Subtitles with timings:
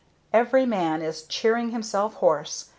[0.33, 2.69] Every man is cheering himself hoarse.